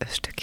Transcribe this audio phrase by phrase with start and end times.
[0.00, 0.39] Östergötland.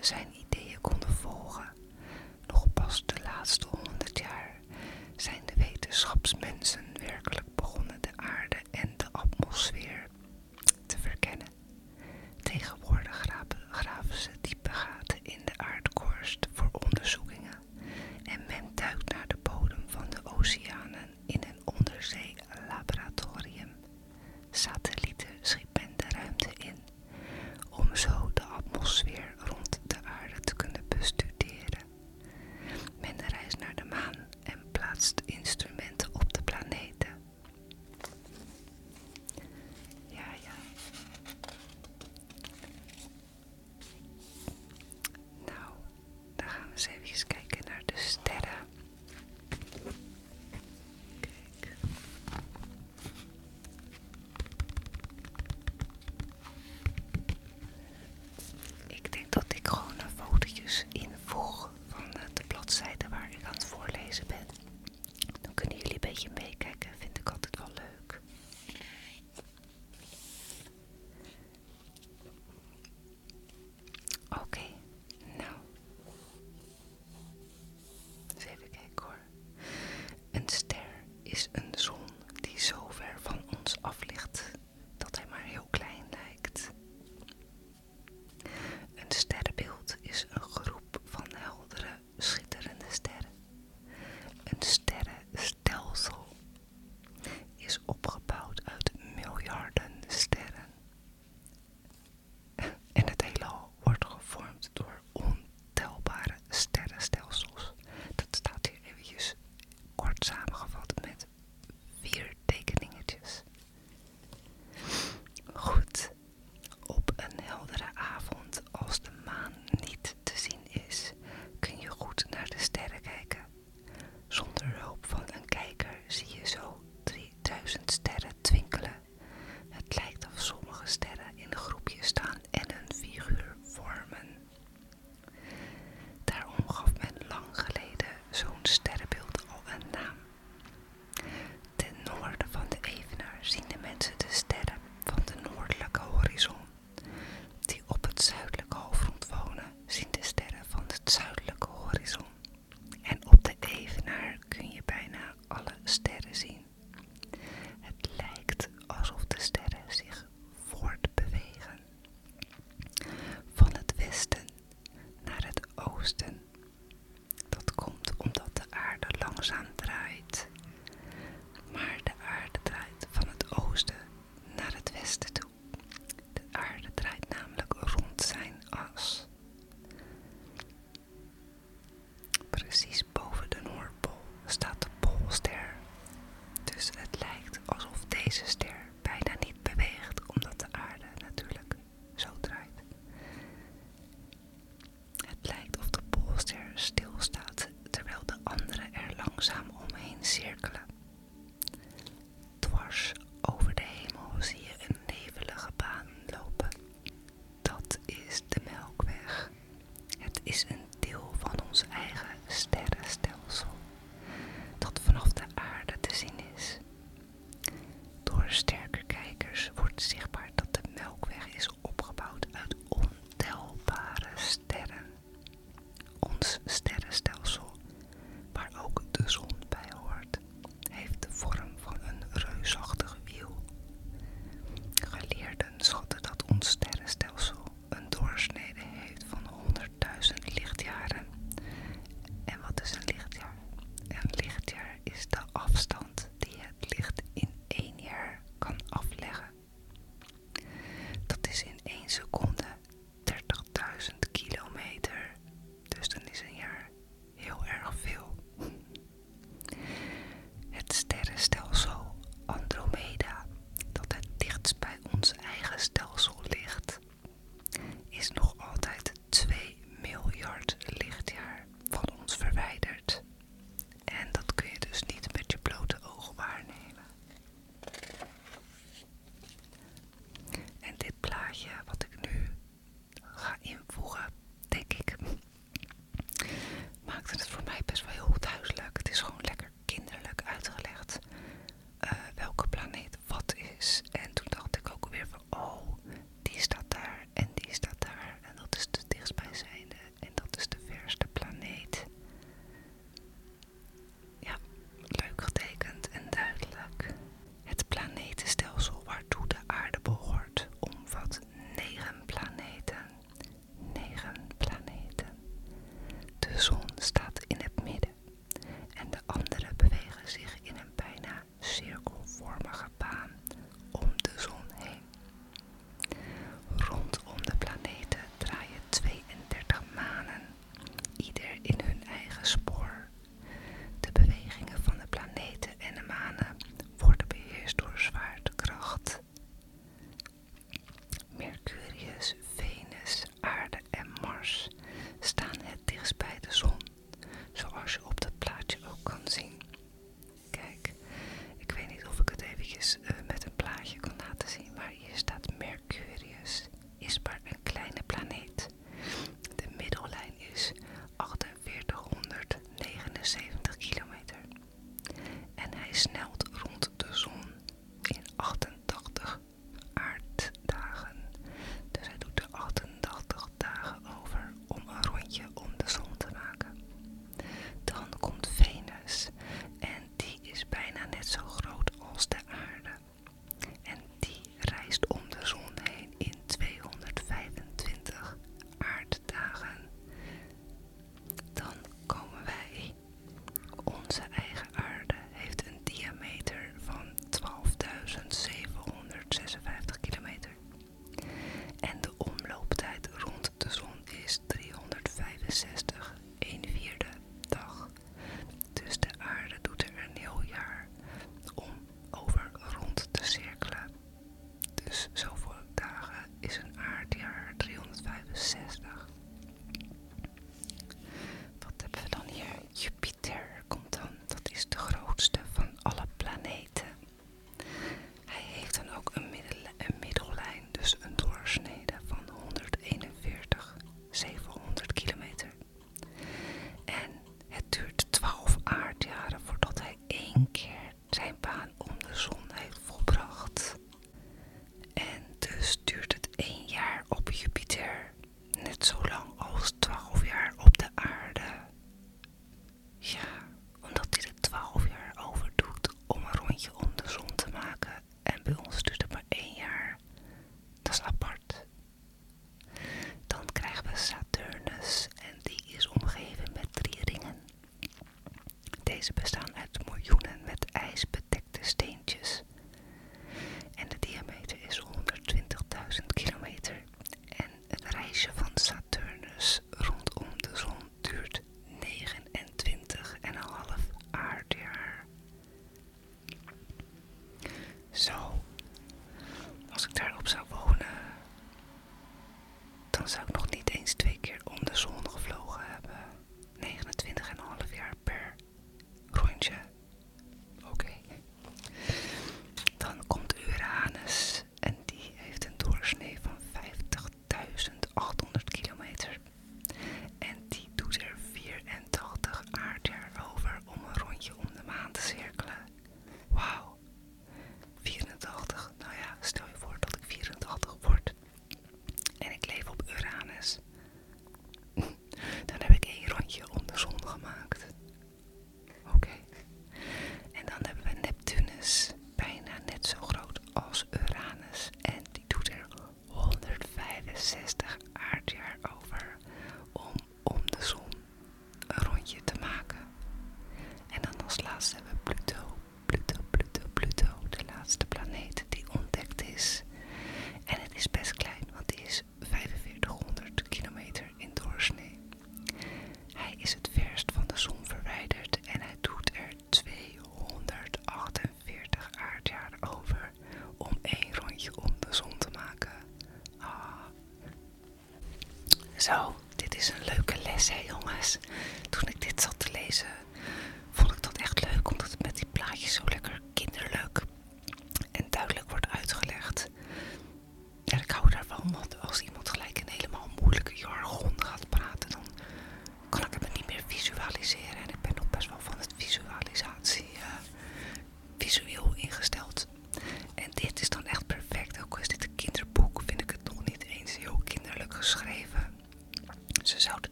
[0.00, 1.68] zijn ideeën konden volgen.
[2.46, 4.60] Nog pas de laatste honderd jaar
[5.16, 6.84] zijn de wetenschapsmensen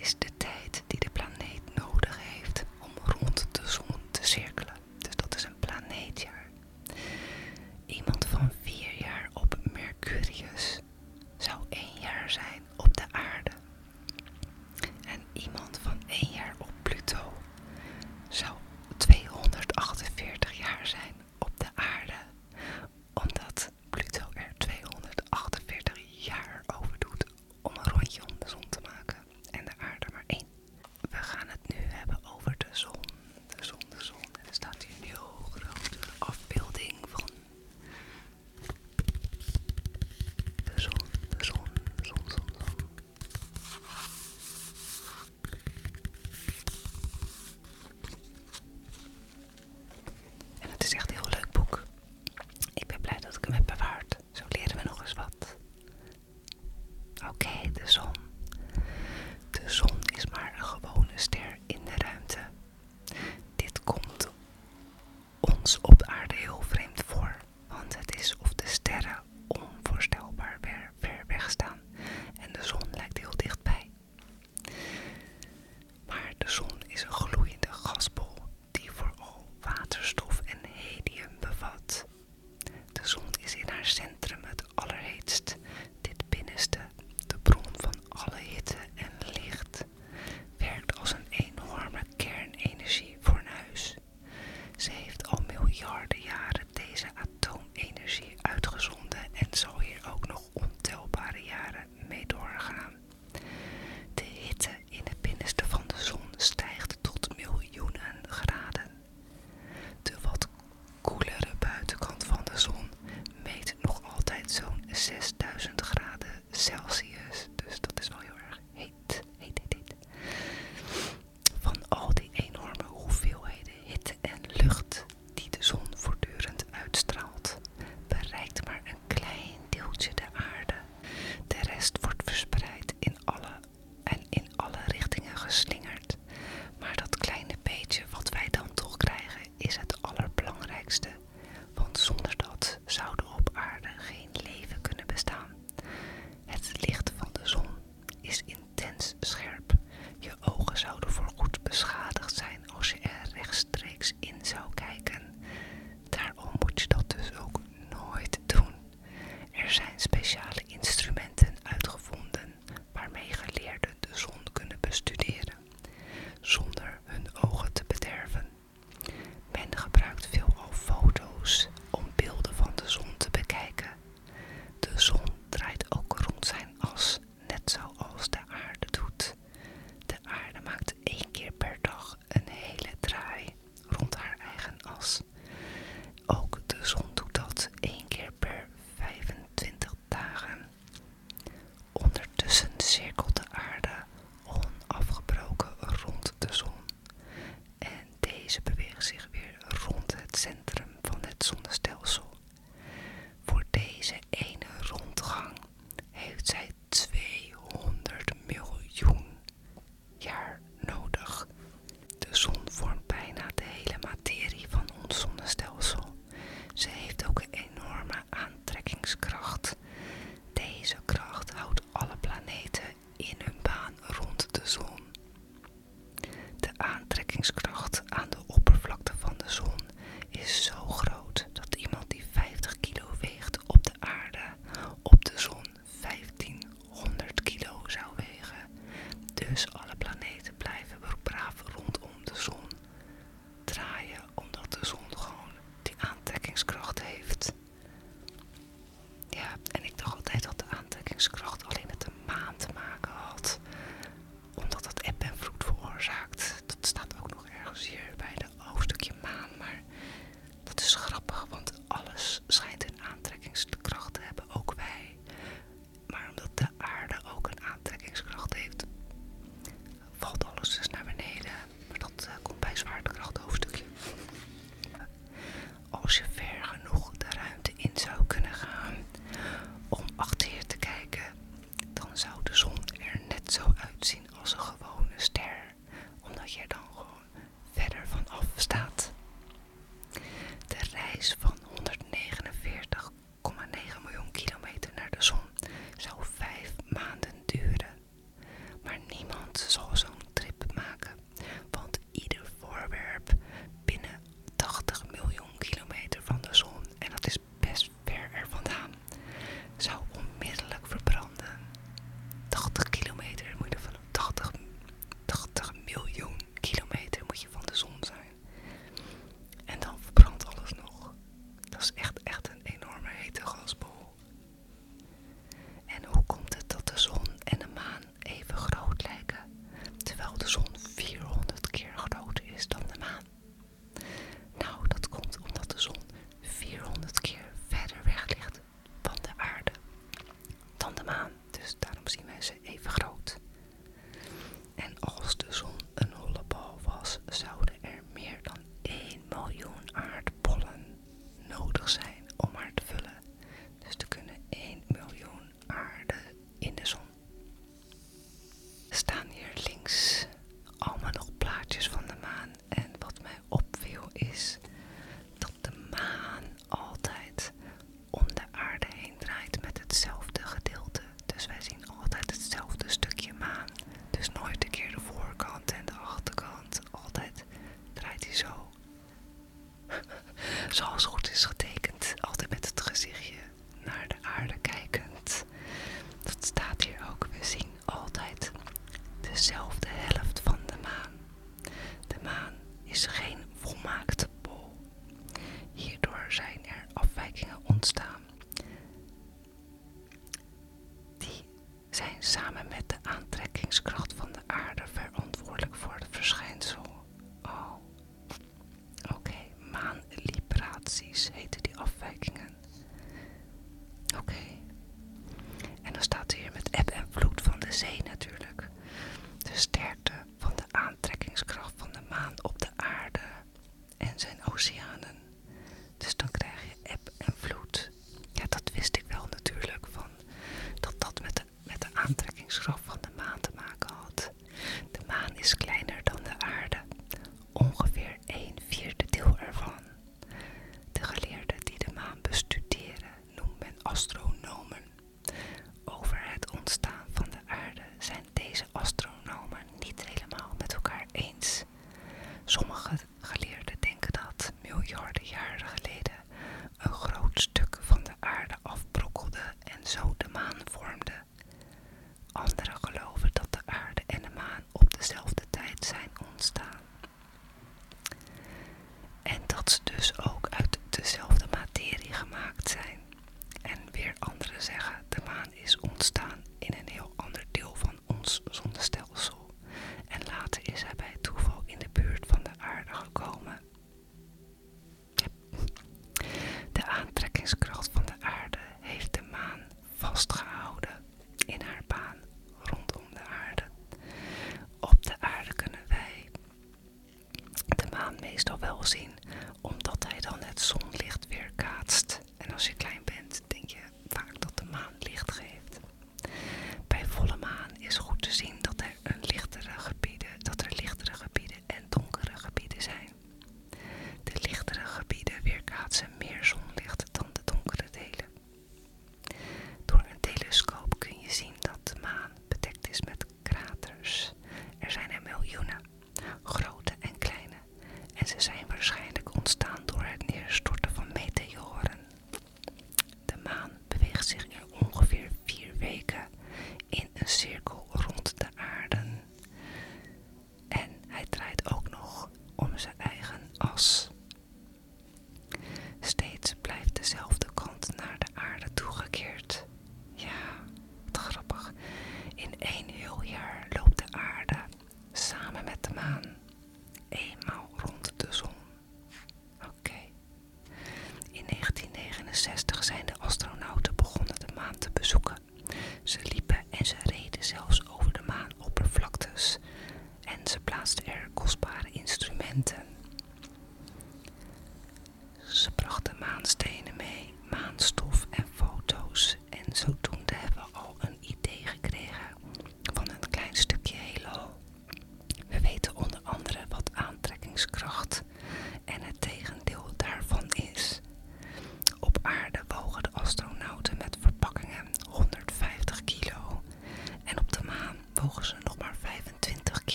[0.00, 0.82] is the date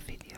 [0.00, 0.31] video.